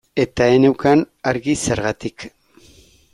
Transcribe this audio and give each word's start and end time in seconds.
Eta 0.21 0.45
ez 0.53 0.55
neukan 0.63 1.03
argi 1.33 1.55
zergatik. 1.67 2.27